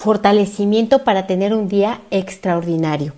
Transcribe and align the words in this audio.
Fortalecimiento 0.00 1.04
para 1.04 1.26
tener 1.26 1.52
un 1.52 1.68
día 1.68 2.00
extraordinario. 2.10 3.12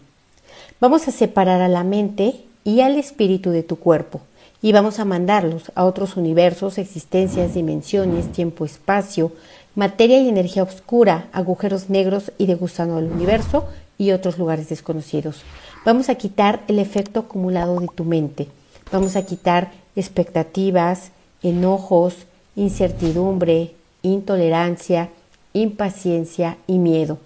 Vamos 0.80 1.06
a 1.06 1.12
separar 1.12 1.60
a 1.60 1.68
la 1.68 1.84
mente 1.84 2.40
y 2.64 2.80
al 2.80 2.96
espíritu 2.96 3.50
de 3.50 3.62
tu 3.62 3.76
cuerpo 3.76 4.20
y 4.62 4.72
vamos 4.72 4.98
a 4.98 5.04
mandarlos 5.04 5.70
a 5.76 5.84
otros 5.84 6.16
universos, 6.16 6.78
existencias, 6.78 7.54
dimensiones, 7.54 8.32
tiempo, 8.32 8.64
espacio, 8.64 9.30
materia 9.76 10.20
y 10.20 10.28
energía 10.28 10.64
oscura, 10.64 11.28
agujeros 11.32 11.88
negros 11.88 12.32
y 12.36 12.46
de 12.46 12.56
gusano 12.56 12.96
del 12.96 13.12
universo 13.12 13.68
y 13.96 14.10
otros 14.10 14.36
lugares 14.36 14.68
desconocidos. 14.68 15.42
Vamos 15.86 16.08
a 16.08 16.16
quitar 16.16 16.62
el 16.66 16.80
efecto 16.80 17.20
acumulado 17.20 17.78
de 17.78 17.86
tu 17.86 18.02
mente. 18.02 18.48
Vamos 18.90 19.14
a 19.14 19.24
quitar 19.24 19.70
expectativas, 19.94 21.12
enojos, 21.44 22.26
incertidumbre, 22.56 23.70
intolerancia, 24.02 25.10
impaciencia 25.52 26.56
y 26.66 26.78
miedo. 26.78 27.18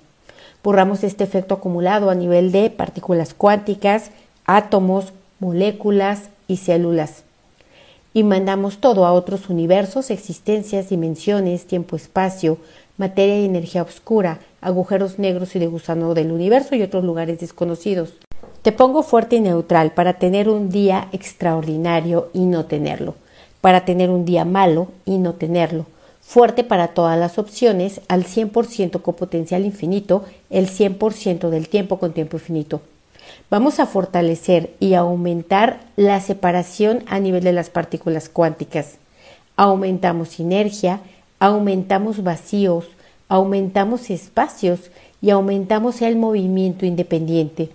Borramos 0.63 1.05
este 1.05 1.25
efecto 1.25 1.55
acumulado 1.55 2.11
a 2.11 2.15
nivel 2.15 2.53
de 2.53 2.71
partículas 2.71 3.35
cuánticas, 3.35 4.11
átomos, 4.45 5.13
moléculas 5.39 6.31
y 6.49 6.57
células. 6.57 7.23
Y 8.13 8.25
mandamos 8.25 8.79
todo 8.79 9.07
a 9.07 9.13
otros 9.13 9.49
universos, 9.49 10.11
existencias, 10.11 10.89
dimensiones, 10.89 11.67
tiempo-espacio, 11.67 12.59
materia 12.97 13.41
y 13.41 13.45
energía 13.45 13.83
oscura, 13.83 14.41
agujeros 14.61 15.19
negros 15.19 15.55
y 15.55 15.59
de 15.59 15.67
gusano 15.67 16.15
del 16.15 16.33
universo 16.33 16.75
y 16.75 16.83
otros 16.83 17.05
lugares 17.05 17.41
desconocidos. 17.41 18.15
Te 18.63 18.73
pongo 18.73 19.03
fuerte 19.03 19.37
y 19.37 19.41
neutral 19.41 19.93
para 19.93 20.15
tener 20.15 20.49
un 20.49 20.71
día 20.71 21.09
extraordinario 21.13 22.31
y 22.33 22.47
no 22.47 22.65
tenerlo, 22.65 23.15
para 23.61 23.85
tener 23.85 24.11
un 24.11 24.25
día 24.25 24.45
malo 24.45 24.89
y 25.05 25.19
no 25.19 25.35
tenerlo, 25.35 25.87
fuerte 26.27 26.65
para 26.65 26.89
todas 26.89 27.17
las 27.19 27.39
opciones, 27.39 28.01
al 28.09 28.25
100% 28.25 29.01
con 29.01 29.15
potencial 29.15 29.65
infinito, 29.65 30.25
el 30.51 30.69
100% 30.69 31.51
del 31.51 31.69
tiempo 31.69 31.99
con 31.99 32.13
tiempo 32.13 32.37
infinito. 32.37 32.81
Vamos 33.49 33.79
a 33.79 33.87
fortalecer 33.87 34.75
y 34.81 34.95
aumentar 34.95 35.81
la 35.95 36.21
separación 36.21 37.05
a 37.07 37.21
nivel 37.21 37.45
de 37.45 37.53
las 37.53 37.71
partículas 37.71 38.29
cuánticas. 38.29 38.97
Aumentamos 39.57 40.31
sinergia, 40.31 41.01
aumentamos 41.39 42.25
vacíos, 42.25 42.87
aumentamos 43.29 44.11
espacios 44.11 44.91
y 45.23 45.31
aumentamos 45.31 46.03
el 46.03 46.17
movimiento 46.17 46.87
independiente. 46.87 47.71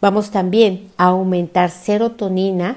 Vamos 0.00 0.30
también 0.30 0.88
a 0.98 1.06
aumentar 1.06 1.70
serotonina, 1.70 2.76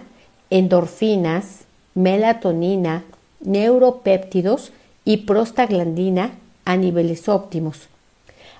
endorfinas, 0.49 1.59
melatonina, 1.93 3.03
neuropéptidos 3.39 4.71
y 5.05 5.17
prostaglandina 5.17 6.31
a 6.65 6.77
niveles 6.77 7.29
óptimos. 7.29 7.87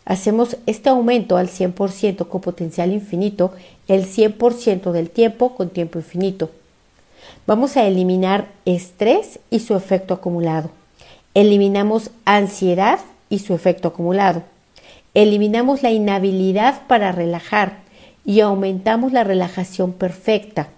Hacemos 0.06 0.58
este 0.66 0.90
aumento 0.90 1.38
al 1.38 1.50
100% 1.50 2.28
con 2.28 2.42
potencial 2.42 2.92
infinito 2.92 3.54
el 3.88 4.06
100% 4.06 4.92
del 4.92 5.10
tiempo 5.10 5.56
con 5.56 5.70
tiempo 5.70 6.00
infinito. 6.00 6.50
Vamos 7.46 7.78
a 7.78 7.86
eliminar 7.86 8.48
estrés 8.66 9.40
y 9.50 9.60
su 9.60 9.76
efecto 9.76 10.14
acumulado. 10.16 10.72
Eliminamos 11.34 12.12
ansiedad 12.26 13.00
y 13.30 13.40
su 13.40 13.54
efecto 13.54 13.90
acumulado. 13.90 14.44
Eliminamos 15.14 15.84
la 15.84 15.92
inhabilidad 15.92 16.88
para 16.88 17.12
relajar 17.12 17.78
y 18.26 18.42
aumentamos 18.42 19.12
la 19.12 19.24
relajación 19.24 19.94
perfecta. 19.94 20.70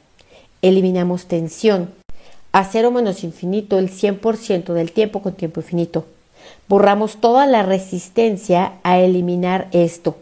Eliminamos 0.62 1.26
tensión, 1.26 1.94
a 2.52 2.64
cero 2.66 2.92
menos 2.92 3.24
infinito 3.24 3.80
el 3.80 3.90
100% 3.90 4.74
del 4.74 4.92
tiempo 4.92 5.22
con 5.22 5.34
tiempo 5.34 5.62
infinito. 5.62 6.06
Borramos 6.68 7.18
toda 7.18 7.48
la 7.48 7.64
resistencia 7.64 8.74
a 8.84 9.00
eliminar 9.00 9.68
esto. 9.72 10.18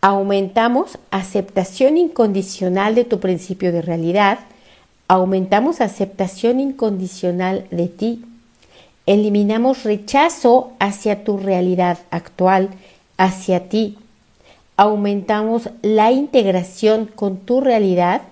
Aumentamos 0.00 0.98
aceptación 1.10 1.98
incondicional 1.98 2.94
de 2.94 3.04
tu 3.04 3.20
principio 3.20 3.72
de 3.72 3.82
realidad. 3.82 4.38
Aumentamos 5.08 5.80
aceptación 5.80 6.60
incondicional 6.60 7.66
de 7.70 7.88
ti. 7.88 8.24
Eliminamos 9.06 9.82
rechazo 9.82 10.72
hacia 10.78 11.24
tu 11.24 11.36
realidad 11.36 11.98
actual, 12.10 12.70
hacia 13.18 13.68
ti. 13.68 13.98
Aumentamos 14.76 15.68
la 15.82 16.12
integración 16.12 17.06
con 17.06 17.36
tu 17.38 17.60
realidad 17.60 18.22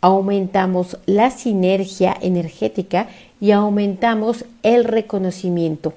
aumentamos 0.00 0.98
la 1.06 1.30
sinergia 1.30 2.16
energética 2.20 3.08
y 3.40 3.50
aumentamos 3.50 4.44
el 4.62 4.84
reconocimiento. 4.84 5.92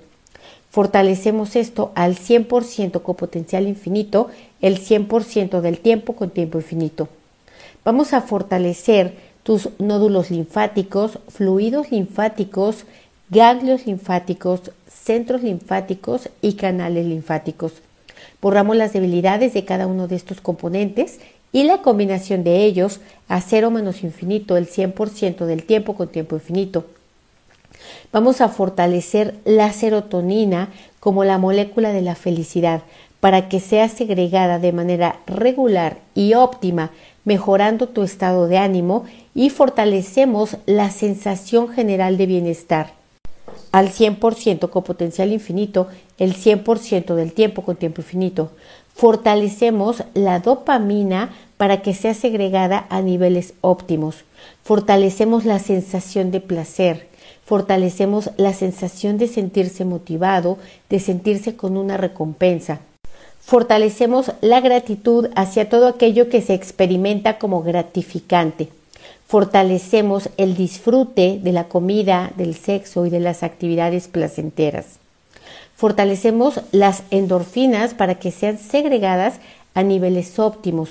Fortalecemos 0.69 1.55
esto 1.55 1.91
al 1.95 2.15
100% 2.15 3.01
con 3.01 3.15
potencial 3.15 3.67
infinito, 3.67 4.29
el 4.59 4.79
100% 4.79 5.61
del 5.61 5.79
tiempo 5.79 6.13
con 6.13 6.31
tiempo 6.31 6.57
infinito. 6.57 7.09
Vamos 7.85 8.13
a 8.13 8.21
fortalecer 8.21 9.13
tus 9.43 9.69
nódulos 9.77 10.31
linfáticos, 10.31 11.19
fluidos 11.27 11.91
linfáticos, 11.91 12.85
ganglios 13.29 13.85
linfáticos, 13.85 14.71
centros 14.87 15.43
linfáticos 15.43 16.29
y 16.41 16.53
canales 16.53 17.05
linfáticos. 17.05 17.73
Borramos 18.41 18.75
las 18.75 18.93
debilidades 18.93 19.53
de 19.53 19.65
cada 19.65 19.85
uno 19.85 20.07
de 20.07 20.15
estos 20.15 20.41
componentes 20.41 21.19
y 21.53 21.63
la 21.63 21.81
combinación 21.81 22.43
de 22.43 22.65
ellos 22.65 22.99
a 23.29 23.39
cero 23.39 23.71
menos 23.71 24.03
infinito, 24.03 24.57
el 24.57 24.67
100% 24.67 25.45
del 25.45 25.63
tiempo 25.63 25.95
con 25.95 26.09
tiempo 26.09 26.35
infinito. 26.35 26.85
Vamos 28.11 28.41
a 28.41 28.49
fortalecer 28.49 29.35
la 29.45 29.71
serotonina 29.71 30.69
como 30.99 31.23
la 31.23 31.37
molécula 31.37 31.93
de 31.93 32.01
la 32.01 32.15
felicidad 32.15 32.81
para 33.19 33.47
que 33.47 33.61
sea 33.61 33.87
segregada 33.87 34.59
de 34.59 34.73
manera 34.73 35.19
regular 35.27 35.99
y 36.13 36.33
óptima, 36.33 36.91
mejorando 37.23 37.87
tu 37.87 38.03
estado 38.03 38.47
de 38.47 38.57
ánimo 38.57 39.05
y 39.33 39.49
fortalecemos 39.49 40.57
la 40.65 40.89
sensación 40.91 41.69
general 41.69 42.17
de 42.17 42.25
bienestar 42.25 43.03
al 43.73 43.89
100% 43.89 44.69
con 44.69 44.83
potencial 44.83 45.33
infinito, 45.33 45.87
el 46.19 46.35
100% 46.35 47.15
del 47.15 47.33
tiempo 47.33 47.63
con 47.63 47.75
tiempo 47.75 48.01
infinito. 48.01 48.51
Fortalecemos 48.93 50.03
la 50.13 50.39
dopamina 50.39 51.33
para 51.57 51.81
que 51.81 51.93
sea 51.93 52.13
segregada 52.13 52.85
a 52.89 53.01
niveles 53.01 53.53
óptimos. 53.61 54.23
Fortalecemos 54.63 55.45
la 55.45 55.59
sensación 55.59 56.31
de 56.31 56.39
placer. 56.41 57.07
Fortalecemos 57.45 58.29
la 58.37 58.53
sensación 58.53 59.17
de 59.17 59.27
sentirse 59.27 59.83
motivado, 59.83 60.57
de 60.89 60.99
sentirse 60.99 61.55
con 61.55 61.75
una 61.75 61.97
recompensa. 61.97 62.79
Fortalecemos 63.41 64.31
la 64.41 64.61
gratitud 64.61 65.29
hacia 65.35 65.67
todo 65.67 65.87
aquello 65.87 66.29
que 66.29 66.41
se 66.41 66.53
experimenta 66.53 67.37
como 67.39 67.61
gratificante. 67.61 68.69
Fortalecemos 69.27 70.29
el 70.37 70.55
disfrute 70.55 71.39
de 71.41 71.51
la 71.51 71.65
comida, 71.65 72.31
del 72.37 72.55
sexo 72.55 73.05
y 73.05 73.09
de 73.09 73.19
las 73.19 73.43
actividades 73.43 74.07
placenteras. 74.07 75.02
Fortalecemos 75.75 76.61
las 76.71 77.03
endorfinas 77.09 77.93
para 77.93 78.15
que 78.15 78.31
sean 78.31 78.57
segregadas 78.57 79.39
a 79.73 79.83
niveles 79.83 80.37
óptimos. 80.39 80.89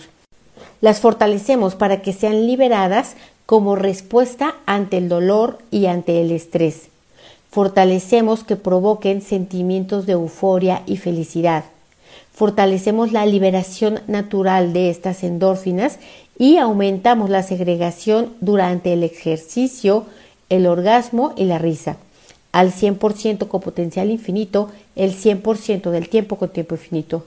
Las 0.80 1.00
fortalecemos 1.00 1.76
para 1.76 2.02
que 2.02 2.12
sean 2.12 2.46
liberadas 2.46 3.14
como 3.46 3.76
respuesta 3.76 4.56
ante 4.66 4.98
el 4.98 5.08
dolor 5.08 5.58
y 5.70 5.86
ante 5.86 6.20
el 6.20 6.32
estrés. 6.32 6.88
Fortalecemos 7.50 8.44
que 8.44 8.56
provoquen 8.56 9.22
sentimientos 9.22 10.06
de 10.06 10.14
euforia 10.14 10.82
y 10.86 10.96
felicidad. 10.96 11.64
Fortalecemos 12.32 13.12
la 13.12 13.24
liberación 13.26 14.00
natural 14.08 14.72
de 14.72 14.90
estas 14.90 15.22
endorfinas 15.22 15.98
y 16.38 16.56
aumentamos 16.56 17.30
la 17.30 17.42
segregación 17.42 18.32
durante 18.40 18.94
el 18.94 19.04
ejercicio, 19.04 20.06
el 20.48 20.66
orgasmo 20.66 21.34
y 21.36 21.44
la 21.44 21.58
risa 21.58 21.98
al 22.52 22.72
100% 22.72 23.48
con 23.48 23.60
potencial 23.60 24.10
infinito, 24.10 24.70
el 24.94 25.16
100% 25.16 25.90
del 25.90 26.08
tiempo 26.08 26.36
con 26.36 26.50
tiempo 26.50 26.74
infinito. 26.74 27.24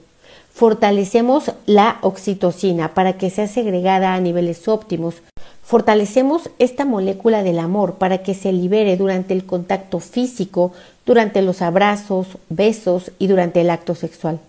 Fortalecemos 0.53 1.51
la 1.65 1.97
oxitocina 2.01 2.93
para 2.93 3.17
que 3.17 3.29
sea 3.29 3.47
segregada 3.47 4.13
a 4.13 4.21
niveles 4.21 4.69
óptimos. 4.69 5.15
Fortalecemos 5.63 6.49
esta 6.59 6.85
molécula 6.85 7.43
del 7.43 7.59
amor 7.59 7.95
para 7.95 8.19
que 8.19 8.33
se 8.33 8.53
libere 8.53 8.95
durante 8.95 9.33
el 9.33 9.45
contacto 9.45 9.99
físico, 9.99 10.71
durante 11.05 11.41
los 11.41 11.61
abrazos, 11.61 12.27
besos 12.49 13.11
y 13.19 13.27
durante 13.27 13.61
el 13.61 13.69
acto 13.69 13.95
sexual. 13.95 14.39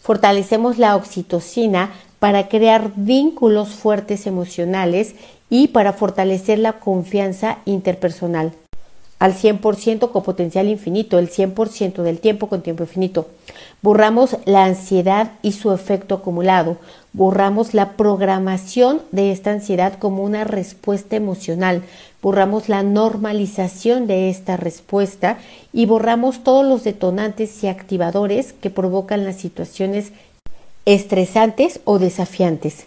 Fortalecemos 0.00 0.78
la 0.78 0.94
oxitocina 0.94 1.90
para 2.20 2.48
crear 2.48 2.92
vínculos 2.94 3.70
fuertes 3.70 4.28
emocionales 4.28 5.16
y 5.50 5.68
para 5.68 5.92
fortalecer 5.92 6.60
la 6.60 6.74
confianza 6.74 7.58
interpersonal. 7.64 8.52
Al 9.18 9.34
100% 9.34 10.10
con 10.10 10.22
potencial 10.22 10.68
infinito, 10.68 11.18
el 11.18 11.30
100% 11.30 12.02
del 12.02 12.18
tiempo 12.18 12.48
con 12.48 12.62
tiempo 12.62 12.82
infinito. 12.82 13.28
Borramos 13.80 14.36
la 14.44 14.64
ansiedad 14.64 15.32
y 15.42 15.52
su 15.52 15.72
efecto 15.72 16.16
acumulado. 16.16 16.76
Borramos 17.12 17.72
la 17.72 17.92
programación 17.92 19.00
de 19.12 19.32
esta 19.32 19.52
ansiedad 19.52 19.98
como 19.98 20.22
una 20.22 20.44
respuesta 20.44 21.16
emocional. 21.16 21.82
Borramos 22.20 22.68
la 22.68 22.82
normalización 22.82 24.06
de 24.06 24.28
esta 24.28 24.56
respuesta 24.56 25.38
y 25.72 25.86
borramos 25.86 26.42
todos 26.44 26.66
los 26.66 26.84
detonantes 26.84 27.64
y 27.64 27.68
activadores 27.68 28.52
que 28.52 28.70
provocan 28.70 29.24
las 29.24 29.36
situaciones 29.36 30.12
estresantes 30.84 31.80
o 31.84 31.98
desafiantes 31.98 32.86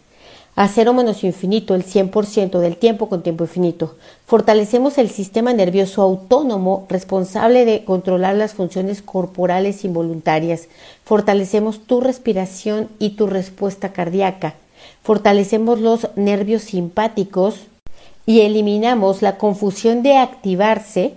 a 0.60 0.68
cero 0.68 0.94
menos 0.94 1.24
infinito 1.24 1.74
el 1.74 1.86
100% 1.86 2.60
del 2.60 2.76
tiempo 2.76 3.08
con 3.08 3.24
tiempo 3.24 3.46
infinito. 3.46 3.96
Fortalecemos 4.26 4.98
el 4.98 5.10
sistema 5.10 5.54
nervioso 5.54 6.02
autónomo 6.02 6.86
responsable 6.90 7.64
de 7.64 7.86
controlar 7.86 8.36
las 8.36 8.56
funciones 8.56 9.02
corporales 9.02 9.86
involuntarias. 9.86 10.68
Fortalecemos 11.06 11.80
tu 11.80 12.02
respiración 12.02 12.90
y 13.00 13.12
tu 13.12 13.26
respuesta 13.26 13.94
cardíaca. 13.94 14.56
Fortalecemos 15.02 15.80
los 15.80 16.10
nervios 16.18 16.64
simpáticos 16.64 17.68
y 18.26 18.42
eliminamos 18.42 19.22
la 19.22 19.38
confusión 19.38 20.04
de 20.04 20.18
activarse 20.18 21.14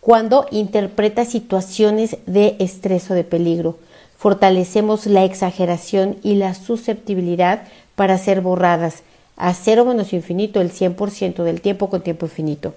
cuando 0.00 0.46
interpreta 0.50 1.26
situaciones 1.26 2.16
de 2.24 2.56
estrés 2.60 3.10
o 3.10 3.14
de 3.14 3.24
peligro. 3.24 3.76
Fortalecemos 4.16 5.04
la 5.04 5.24
exageración 5.24 6.16
y 6.22 6.36
la 6.36 6.54
susceptibilidad 6.54 7.64
para 7.96 8.18
ser 8.18 8.40
borradas 8.40 9.02
a 9.36 9.52
cero 9.52 9.84
menos 9.84 10.12
infinito 10.12 10.60
el 10.60 10.72
100% 10.72 11.42
del 11.42 11.60
tiempo 11.60 11.90
con 11.90 12.02
tiempo 12.02 12.26
infinito. 12.26 12.74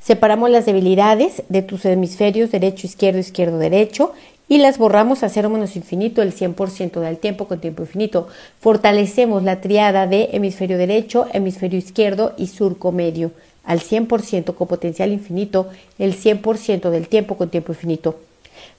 Separamos 0.00 0.50
las 0.50 0.66
debilidades 0.66 1.42
de 1.48 1.62
tus 1.62 1.84
hemisferios 1.84 2.50
derecho, 2.50 2.86
izquierdo, 2.86 3.20
izquierdo, 3.20 3.58
derecho 3.58 4.12
y 4.48 4.58
las 4.58 4.76
borramos 4.76 5.22
a 5.22 5.28
cero 5.28 5.48
menos 5.48 5.76
infinito 5.76 6.20
el 6.20 6.34
100% 6.34 7.00
del 7.00 7.18
tiempo 7.18 7.46
con 7.46 7.60
tiempo 7.60 7.82
infinito. 7.82 8.28
Fortalecemos 8.60 9.42
la 9.42 9.60
triada 9.60 10.06
de 10.06 10.30
hemisferio 10.32 10.76
derecho, 10.76 11.26
hemisferio 11.32 11.78
izquierdo 11.78 12.34
y 12.36 12.48
surco 12.48 12.92
medio 12.92 13.30
al 13.64 13.80
100% 13.80 14.54
con 14.54 14.68
potencial 14.68 15.12
infinito 15.12 15.68
el 15.98 16.14
100% 16.14 16.90
del 16.90 17.08
tiempo 17.08 17.36
con 17.36 17.48
tiempo 17.48 17.72
infinito 17.72 18.18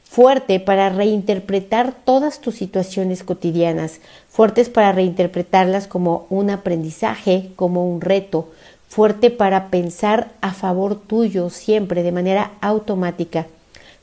fuerte 0.09 0.59
para 0.59 0.89
reinterpretar 0.89 1.93
todas 2.05 2.39
tus 2.39 2.55
situaciones 2.55 3.23
cotidianas, 3.23 3.99
fuertes 4.29 4.69
para 4.69 4.91
reinterpretarlas 4.91 5.87
como 5.87 6.25
un 6.29 6.49
aprendizaje, 6.51 7.49
como 7.55 7.89
un 7.89 7.99
reto, 7.99 8.49
fuerte 8.87 9.29
para 9.29 9.69
pensar 9.69 10.31
a 10.41 10.53
favor 10.53 10.95
tuyo 10.95 11.49
siempre 11.49 12.03
de 12.03 12.13
manera 12.13 12.51
automática, 12.61 13.47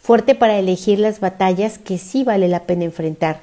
fuerte 0.00 0.34
para 0.34 0.58
elegir 0.58 0.98
las 0.98 1.20
batallas 1.20 1.78
que 1.78 1.96
sí 1.96 2.24
vale 2.24 2.48
la 2.48 2.64
pena 2.64 2.84
enfrentar 2.84 3.40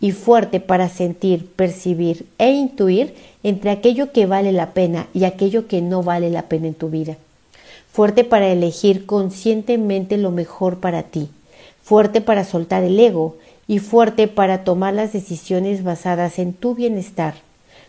y 0.00 0.12
fuerte 0.12 0.60
para 0.60 0.88
sentir, 0.88 1.46
percibir 1.46 2.26
e 2.38 2.50
intuir 2.50 3.14
entre 3.42 3.70
aquello 3.70 4.12
que 4.12 4.26
vale 4.26 4.52
la 4.52 4.70
pena 4.70 5.06
y 5.12 5.24
aquello 5.24 5.68
que 5.68 5.82
no 5.82 6.02
vale 6.02 6.30
la 6.30 6.42
pena 6.42 6.68
en 6.68 6.74
tu 6.74 6.88
vida. 6.88 7.16
Fuerte 7.92 8.24
para 8.24 8.48
elegir 8.48 9.06
conscientemente 9.06 10.16
lo 10.16 10.30
mejor 10.30 10.78
para 10.78 11.02
ti 11.02 11.28
fuerte 11.88 12.20
para 12.20 12.44
soltar 12.44 12.84
el 12.84 13.00
ego 13.00 13.36
y 13.66 13.78
fuerte 13.78 14.28
para 14.28 14.62
tomar 14.62 14.92
las 14.92 15.14
decisiones 15.14 15.82
basadas 15.82 16.38
en 16.38 16.52
tu 16.52 16.74
bienestar, 16.74 17.32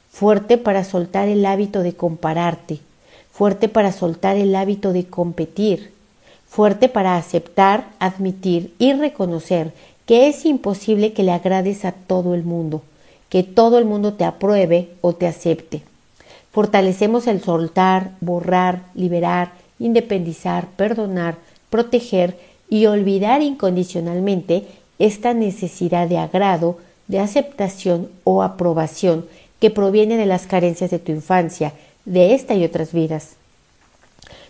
fuerte 0.10 0.58
para 0.58 0.86
soltar 0.86 1.28
el 1.28 1.46
hábito 1.46 1.84
de 1.84 1.92
compararte, 1.92 2.80
fuerte 3.30 3.68
para 3.68 3.92
soltar 3.92 4.38
el 4.38 4.56
hábito 4.56 4.94
de 4.94 5.08
competir, 5.08 5.92
fuerte 6.48 6.88
para 6.88 7.18
aceptar, 7.18 7.90
admitir 8.00 8.74
y 8.80 8.94
reconocer 8.94 9.74
que 10.06 10.30
es 10.30 10.46
imposible 10.46 11.12
que 11.12 11.24
le 11.24 11.34
agrades 11.34 11.84
a 11.84 11.92
todo 11.92 12.36
el 12.36 12.44
mundo, 12.44 12.84
que 13.28 13.44
todo 13.44 13.78
el 13.78 13.84
mundo 13.84 14.14
te 14.14 14.24
apruebe 14.24 14.92
o 15.02 15.12
te 15.12 15.28
acepte. 15.28 15.82
Fortalecemos 16.54 17.28
el 17.28 17.44
soltar, 17.44 18.12
borrar, 18.22 18.84
liberar, 18.96 19.52
independizar, 19.78 20.68
perdonar, 20.78 21.36
proteger 21.70 22.49
y 22.70 22.86
olvidar 22.86 23.42
incondicionalmente 23.42 24.66
esta 25.00 25.34
necesidad 25.34 26.08
de 26.08 26.18
agrado, 26.18 26.78
de 27.08 27.20
aceptación 27.20 28.10
o 28.24 28.44
aprobación 28.44 29.26
que 29.60 29.70
proviene 29.70 30.18
de 30.18 30.26
las 30.26 30.46
carencias 30.46 30.92
de 30.92 31.00
tu 31.00 31.12
infancia, 31.12 31.74
de 32.06 32.34
esta 32.34 32.54
y 32.56 32.64
otras 32.64 32.94
vidas. 32.94 33.32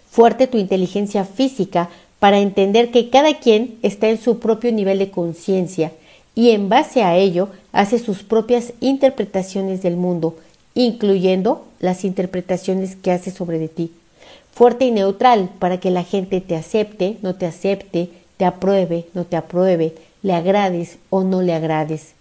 Fuerte 0.10 0.48
tu 0.48 0.57
inteligencia 0.57 1.24
física 1.24 1.89
para 2.19 2.39
entender 2.39 2.92
que 2.92 3.10
cada 3.10 3.39
quien 3.39 3.77
está 3.81 4.10
en 4.10 4.19
su 4.19 4.39
propio 4.39 4.71
nivel 4.71 5.00
de 5.00 5.12
conciencia 5.12 5.92
y 6.36 6.51
en 6.51 6.68
base 6.68 7.04
a 7.04 7.16
ello 7.16 7.50
hace 7.71 8.00
sus 8.00 8.24
propias 8.24 8.74
interpretaciones 8.81 9.81
del 9.81 9.95
mundo, 9.95 10.36
incluyendo 10.74 11.66
las 11.80 12.04
interpretaciones 12.04 12.95
que 12.95 13.12
hace 13.12 13.31
sobre 13.31 13.60
de 13.60 13.69
ti 13.69 13.92
fuerte 14.53 14.85
y 14.85 14.91
neutral 14.91 15.49
para 15.59 15.79
que 15.79 15.91
la 15.91 16.03
gente 16.03 16.41
te 16.41 16.55
acepte, 16.55 17.17
no 17.21 17.35
te 17.35 17.45
acepte, 17.45 18.09
te 18.37 18.45
apruebe, 18.45 19.05
no 19.13 19.25
te 19.25 19.35
apruebe, 19.35 19.95
le 20.21 20.33
agrades 20.33 20.97
o 21.09 21.23
no 21.23 21.41
le 21.41 21.53
agrades. 21.53 22.13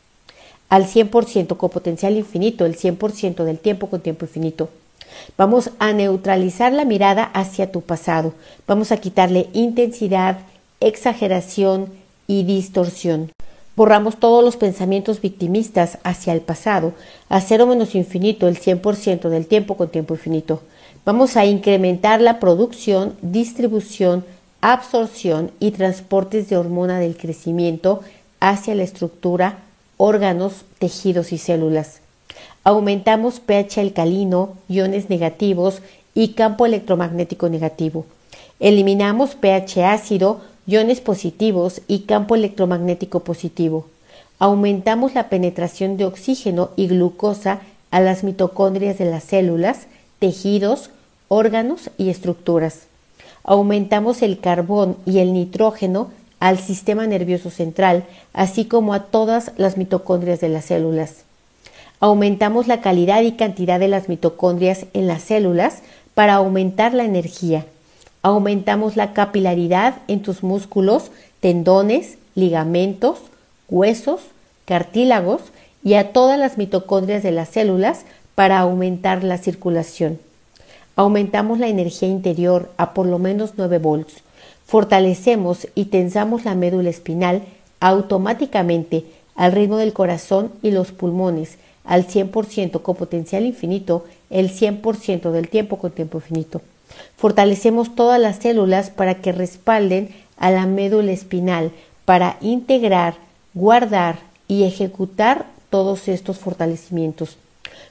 Al 0.68 0.86
100% 0.86 1.56
con 1.56 1.70
potencial 1.70 2.16
infinito, 2.16 2.66
el 2.66 2.76
100% 2.76 3.44
del 3.44 3.58
tiempo 3.58 3.88
con 3.88 4.00
tiempo 4.00 4.24
infinito. 4.26 4.68
Vamos 5.36 5.70
a 5.78 5.92
neutralizar 5.92 6.72
la 6.72 6.84
mirada 6.84 7.24
hacia 7.24 7.72
tu 7.72 7.80
pasado. 7.80 8.34
Vamos 8.66 8.92
a 8.92 8.98
quitarle 8.98 9.48
intensidad, 9.52 10.38
exageración 10.80 11.88
y 12.26 12.44
distorsión. 12.44 13.32
Borramos 13.76 14.18
todos 14.18 14.44
los 14.44 14.56
pensamientos 14.56 15.20
victimistas 15.20 15.98
hacia 16.02 16.32
el 16.32 16.40
pasado, 16.40 16.94
a 17.28 17.40
cero 17.40 17.66
menos 17.66 17.94
infinito, 17.94 18.48
el 18.48 18.58
100% 18.58 19.28
del 19.28 19.46
tiempo 19.46 19.76
con 19.76 19.88
tiempo 19.88 20.14
infinito. 20.14 20.62
Vamos 21.04 21.36
a 21.36 21.46
incrementar 21.46 22.20
la 22.20 22.38
producción, 22.38 23.14
distribución, 23.22 24.24
absorción 24.60 25.50
y 25.60 25.70
transportes 25.70 26.48
de 26.48 26.56
hormona 26.56 26.98
del 26.98 27.16
crecimiento 27.16 28.02
hacia 28.40 28.74
la 28.74 28.82
estructura, 28.82 29.58
órganos, 29.96 30.64
tejidos 30.78 31.32
y 31.32 31.38
células. 31.38 32.00
Aumentamos 32.64 33.40
pH 33.40 33.80
alcalino, 33.80 34.54
iones 34.68 35.08
negativos 35.08 35.80
y 36.14 36.28
campo 36.34 36.66
electromagnético 36.66 37.48
negativo. 37.48 38.04
Eliminamos 38.60 39.34
pH 39.34 39.84
ácido, 39.84 40.40
iones 40.66 41.00
positivos 41.00 41.80
y 41.86 42.00
campo 42.00 42.34
electromagnético 42.34 43.20
positivo. 43.20 43.86
Aumentamos 44.38 45.14
la 45.14 45.28
penetración 45.28 45.96
de 45.96 46.04
oxígeno 46.04 46.70
y 46.76 46.88
glucosa 46.88 47.60
a 47.90 48.00
las 48.00 48.22
mitocondrias 48.22 48.98
de 48.98 49.06
las 49.06 49.24
células, 49.24 49.86
tejidos, 50.18 50.90
órganos 51.28 51.90
y 51.98 52.10
estructuras. 52.10 52.82
Aumentamos 53.44 54.22
el 54.22 54.40
carbón 54.40 54.96
y 55.06 55.18
el 55.18 55.32
nitrógeno 55.32 56.10
al 56.40 56.58
sistema 56.58 57.06
nervioso 57.06 57.50
central, 57.50 58.04
así 58.32 58.64
como 58.64 58.94
a 58.94 59.04
todas 59.04 59.52
las 59.56 59.76
mitocondrias 59.76 60.40
de 60.40 60.48
las 60.48 60.66
células. 60.66 61.24
Aumentamos 62.00 62.68
la 62.68 62.80
calidad 62.80 63.22
y 63.22 63.32
cantidad 63.32 63.80
de 63.80 63.88
las 63.88 64.08
mitocondrias 64.08 64.86
en 64.92 65.06
las 65.08 65.22
células 65.22 65.78
para 66.14 66.34
aumentar 66.34 66.94
la 66.94 67.04
energía. 67.04 67.66
Aumentamos 68.22 68.96
la 68.96 69.12
capilaridad 69.12 69.96
en 70.06 70.22
tus 70.22 70.42
músculos, 70.42 71.10
tendones, 71.40 72.18
ligamentos, 72.34 73.18
huesos, 73.68 74.20
cartílagos 74.64 75.42
y 75.82 75.94
a 75.94 76.12
todas 76.12 76.38
las 76.38 76.58
mitocondrias 76.58 77.22
de 77.22 77.32
las 77.32 77.48
células 77.48 78.04
para 78.38 78.60
aumentar 78.60 79.24
la 79.24 79.36
circulación. 79.36 80.20
Aumentamos 80.94 81.58
la 81.58 81.66
energía 81.66 82.08
interior 82.08 82.70
a 82.76 82.94
por 82.94 83.04
lo 83.04 83.18
menos 83.18 83.54
9 83.56 83.78
volts. 83.78 84.22
Fortalecemos 84.64 85.66
y 85.74 85.86
tensamos 85.86 86.44
la 86.44 86.54
médula 86.54 86.88
espinal 86.88 87.42
automáticamente 87.80 89.02
al 89.34 89.50
ritmo 89.50 89.76
del 89.78 89.92
corazón 89.92 90.52
y 90.62 90.70
los 90.70 90.92
pulmones 90.92 91.58
al 91.84 92.06
100% 92.06 92.80
con 92.80 92.94
potencial 92.94 93.44
infinito 93.44 94.04
el 94.30 94.52
100% 94.52 95.32
del 95.32 95.48
tiempo 95.48 95.78
con 95.78 95.90
tiempo 95.90 96.18
infinito. 96.18 96.60
Fortalecemos 97.16 97.96
todas 97.96 98.20
las 98.20 98.36
células 98.36 98.90
para 98.90 99.16
que 99.16 99.32
respalden 99.32 100.14
a 100.36 100.52
la 100.52 100.64
médula 100.66 101.10
espinal 101.10 101.72
para 102.04 102.36
integrar, 102.40 103.16
guardar 103.52 104.20
y 104.46 104.62
ejecutar 104.62 105.46
todos 105.70 106.06
estos 106.06 106.38
fortalecimientos. 106.38 107.36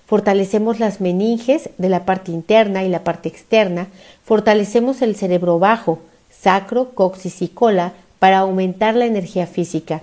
Fortalecemos 0.05 0.79
las 0.79 1.01
meninges 1.01 1.69
de 1.77 1.89
la 1.89 2.05
parte 2.05 2.31
interna 2.31 2.83
y 2.83 2.89
la 2.89 3.03
parte 3.03 3.29
externa. 3.29 3.87
Fortalecemos 4.23 5.01
el 5.01 5.15
cerebro 5.15 5.59
bajo, 5.59 5.99
sacro, 6.29 6.91
coxis 6.95 7.41
y 7.41 7.47
cola 7.47 7.93
para 8.19 8.39
aumentar 8.39 8.95
la 8.95 9.05
energía 9.05 9.47
física. 9.47 10.01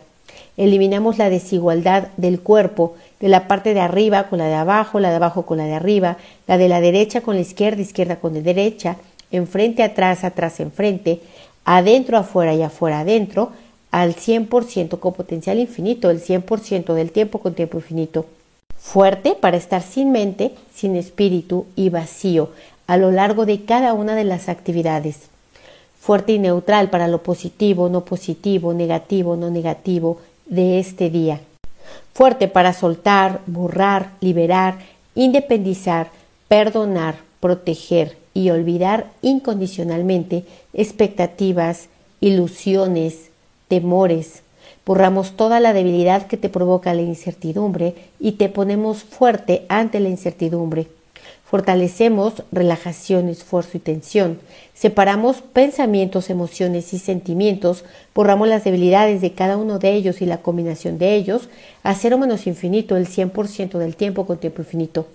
Eliminamos 0.56 1.18
la 1.18 1.30
desigualdad 1.30 2.08
del 2.16 2.40
cuerpo, 2.40 2.94
de 3.20 3.28
la 3.28 3.48
parte 3.48 3.74
de 3.74 3.80
arriba 3.80 4.28
con 4.28 4.38
la 4.38 4.46
de 4.46 4.54
abajo, 4.54 5.00
la 5.00 5.10
de 5.10 5.16
abajo 5.16 5.46
con 5.46 5.58
la 5.58 5.64
de 5.64 5.74
arriba, 5.74 6.16
la 6.46 6.58
de 6.58 6.68
la 6.68 6.80
derecha 6.80 7.22
con 7.22 7.34
la 7.34 7.40
izquierda, 7.40 7.82
izquierda 7.82 8.16
con 8.16 8.34
la 8.34 8.40
derecha, 8.40 8.96
enfrente, 9.30 9.82
atrás, 9.82 10.24
atrás, 10.24 10.60
enfrente. 10.60 11.20
adentro, 11.64 12.18
afuera 12.18 12.52
y 12.54 12.62
afuera, 12.62 13.00
adentro, 13.00 13.50
al 13.90 14.14
100% 14.14 14.98
con 14.98 15.14
potencial 15.14 15.58
infinito, 15.58 16.10
el 16.10 16.20
100% 16.20 16.94
del 16.94 17.10
tiempo 17.10 17.38
con 17.38 17.54
tiempo 17.54 17.78
infinito. 17.78 18.26
Fuerte 18.84 19.34
para 19.34 19.56
estar 19.56 19.82
sin 19.82 20.12
mente, 20.12 20.54
sin 20.72 20.94
espíritu 20.94 21.64
y 21.74 21.88
vacío 21.88 22.50
a 22.86 22.98
lo 22.98 23.10
largo 23.10 23.46
de 23.46 23.64
cada 23.64 23.94
una 23.94 24.14
de 24.14 24.24
las 24.24 24.50
actividades. 24.50 25.30
Fuerte 25.98 26.34
y 26.34 26.38
neutral 26.38 26.90
para 26.90 27.08
lo 27.08 27.22
positivo, 27.22 27.88
no 27.88 28.04
positivo, 28.04 28.74
negativo, 28.74 29.36
no 29.36 29.50
negativo 29.50 30.20
de 30.44 30.78
este 30.78 31.08
día. 31.08 31.40
Fuerte 32.12 32.46
para 32.46 32.74
soltar, 32.74 33.40
borrar, 33.46 34.10
liberar, 34.20 34.78
independizar, 35.14 36.10
perdonar, 36.46 37.16
proteger 37.40 38.18
y 38.34 38.50
olvidar 38.50 39.10
incondicionalmente 39.22 40.44
expectativas, 40.74 41.88
ilusiones, 42.20 43.30
temores. 43.66 44.42
Borramos 44.86 45.32
toda 45.32 45.60
la 45.60 45.72
debilidad 45.72 46.26
que 46.26 46.36
te 46.36 46.48
provoca 46.48 46.92
la 46.92 47.02
incertidumbre 47.02 47.94
y 48.20 48.32
te 48.32 48.48
ponemos 48.48 49.02
fuerte 49.02 49.64
ante 49.68 49.98
la 50.00 50.10
incertidumbre. 50.10 50.88
Fortalecemos 51.46 52.42
relajación, 52.52 53.28
esfuerzo 53.28 53.76
y 53.76 53.80
tensión. 53.80 54.40
Separamos 54.74 55.40
pensamientos, 55.40 56.28
emociones 56.28 56.92
y 56.92 56.98
sentimientos. 56.98 57.84
Borramos 58.14 58.48
las 58.48 58.64
debilidades 58.64 59.20
de 59.20 59.32
cada 59.32 59.56
uno 59.56 59.78
de 59.78 59.92
ellos 59.92 60.20
y 60.20 60.26
la 60.26 60.38
combinación 60.38 60.98
de 60.98 61.14
ellos 61.14 61.48
a 61.82 61.94
cero 61.94 62.18
menos 62.18 62.46
infinito 62.46 62.96
el 62.96 63.06
100% 63.06 63.78
del 63.78 63.94
tiempo 63.94 64.26
con 64.26 64.38
tiempo 64.38 64.62
infinito. 64.62 65.06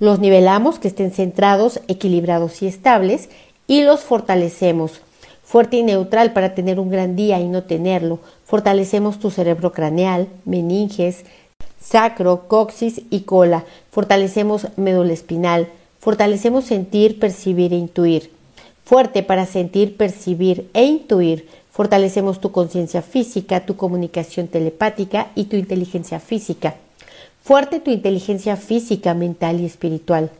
Los 0.00 0.18
nivelamos 0.18 0.78
que 0.78 0.88
estén 0.88 1.12
centrados, 1.12 1.80
equilibrados 1.86 2.62
y 2.62 2.66
estables 2.66 3.28
y 3.66 3.82
los 3.82 4.00
fortalecemos. 4.00 5.02
Fuerte 5.44 5.76
y 5.76 5.82
neutral 5.82 6.32
para 6.32 6.54
tener 6.54 6.80
un 6.80 6.90
gran 6.90 7.16
día 7.16 7.38
y 7.40 7.48
no 7.48 7.62
tenerlo. 7.62 8.18
Fortalecemos 8.44 9.18
tu 9.18 9.30
cerebro 9.30 9.72
craneal, 9.72 10.28
meninges, 10.44 11.24
sacro, 11.80 12.48
coxis 12.48 13.02
y 13.10 13.20
cola. 13.20 13.64
Fortalecemos 13.90 14.68
médula 14.76 15.12
espinal. 15.12 15.68
Fortalecemos 16.00 16.64
sentir, 16.64 17.18
percibir 17.18 17.72
e 17.72 17.76
intuir. 17.76 18.30
Fuerte 18.84 19.22
para 19.22 19.46
sentir, 19.46 19.96
percibir 19.96 20.68
e 20.74 20.84
intuir. 20.84 21.46
Fortalecemos 21.70 22.40
tu 22.40 22.52
conciencia 22.52 23.02
física, 23.02 23.66
tu 23.66 23.76
comunicación 23.76 24.48
telepática 24.48 25.28
y 25.34 25.44
tu 25.44 25.56
inteligencia 25.56 26.20
física. 26.20 26.74
Fuerte 27.42 27.80
tu 27.80 27.90
inteligencia 27.90 28.56
física, 28.56 29.12
mental 29.12 29.60
y 29.60 29.66
espiritual. 29.66 30.30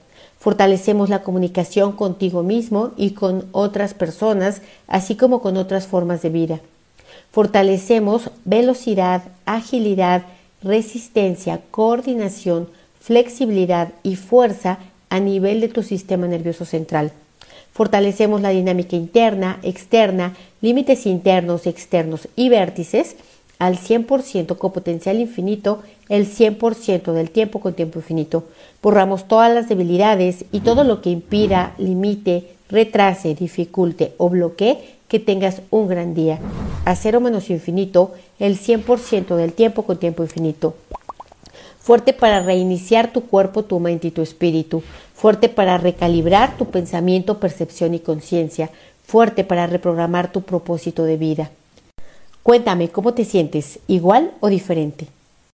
Fortalecemos 0.44 1.08
la 1.08 1.22
comunicación 1.22 1.92
contigo 1.92 2.42
mismo 2.42 2.90
y 2.98 3.12
con 3.12 3.46
otras 3.52 3.94
personas, 3.94 4.60
así 4.86 5.16
como 5.16 5.40
con 5.40 5.56
otras 5.56 5.86
formas 5.86 6.20
de 6.20 6.28
vida. 6.28 6.60
Fortalecemos 7.32 8.30
velocidad, 8.44 9.22
agilidad, 9.46 10.24
resistencia, 10.62 11.62
coordinación, 11.70 12.68
flexibilidad 13.00 13.94
y 14.02 14.16
fuerza 14.16 14.80
a 15.08 15.18
nivel 15.18 15.62
de 15.62 15.68
tu 15.68 15.82
sistema 15.82 16.26
nervioso 16.26 16.66
central. 16.66 17.12
Fortalecemos 17.72 18.42
la 18.42 18.50
dinámica 18.50 18.96
interna, 18.96 19.60
externa, 19.62 20.34
límites 20.60 21.06
internos, 21.06 21.66
externos 21.66 22.28
y 22.36 22.50
vértices 22.50 23.16
al 23.64 23.78
100% 23.78 24.58
con 24.58 24.72
potencial 24.72 25.18
infinito 25.18 25.82
el 26.10 26.26
100% 26.26 27.12
del 27.12 27.30
tiempo 27.30 27.60
con 27.60 27.72
tiempo 27.72 27.98
infinito. 27.98 28.44
Borramos 28.82 29.26
todas 29.26 29.52
las 29.52 29.70
debilidades 29.70 30.44
y 30.52 30.60
todo 30.60 30.84
lo 30.84 31.00
que 31.00 31.08
impida, 31.08 31.72
limite, 31.78 32.50
retrase, 32.68 33.34
dificulte 33.34 34.12
o 34.18 34.28
bloquee 34.28 34.96
que 35.08 35.18
tengas 35.18 35.62
un 35.70 35.88
gran 35.88 36.14
día. 36.14 36.38
A 36.84 36.94
cero 36.94 37.20
menos 37.20 37.48
infinito 37.48 38.12
el 38.38 38.58
100% 38.58 39.34
del 39.34 39.54
tiempo 39.54 39.84
con 39.84 39.98
tiempo 39.98 40.22
infinito. 40.22 40.74
Fuerte 41.80 42.12
para 42.12 42.42
reiniciar 42.42 43.14
tu 43.14 43.22
cuerpo, 43.22 43.64
tu 43.64 43.80
mente 43.80 44.08
y 44.08 44.10
tu 44.10 44.20
espíritu. 44.20 44.82
Fuerte 45.14 45.48
para 45.48 45.78
recalibrar 45.78 46.58
tu 46.58 46.66
pensamiento, 46.66 47.40
percepción 47.40 47.94
y 47.94 48.00
conciencia. 48.00 48.68
Fuerte 49.06 49.42
para 49.42 49.66
reprogramar 49.66 50.32
tu 50.32 50.42
propósito 50.42 51.04
de 51.04 51.16
vida. 51.16 51.50
Cuéntame 52.44 52.90
cómo 52.90 53.14
te 53.14 53.24
sientes, 53.24 53.78
igual 53.86 54.34
o 54.40 54.50
diferente. 54.50 55.06